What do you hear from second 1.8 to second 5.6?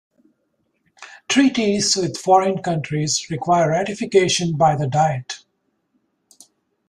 with foreign countries require ratification by the Diet.